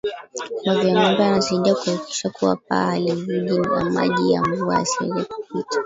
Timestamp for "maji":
3.89-4.31